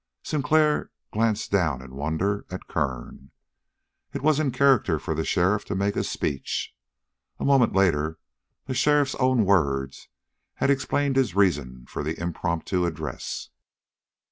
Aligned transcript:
Sinclair 0.23 0.89
glanced 1.13 1.51
down 1.51 1.79
in 1.83 1.93
wonder 1.93 2.43
at 2.49 2.67
Kern. 2.67 3.29
It 4.15 4.23
was 4.23 4.39
in 4.39 4.49
character 4.49 4.97
for 4.97 5.13
the 5.13 5.23
sheriff 5.23 5.63
to 5.65 5.75
make 5.75 5.95
a 5.95 6.03
speech. 6.03 6.73
A 7.39 7.45
moment 7.45 7.75
later 7.75 8.17
the 8.65 8.73
sheriff's 8.73 9.13
own 9.19 9.45
words 9.45 10.09
had 10.55 10.71
explained 10.71 11.17
his 11.17 11.35
reason 11.35 11.85
for 11.85 12.01
the 12.01 12.19
impromptu 12.19 12.83
address. 12.83 13.49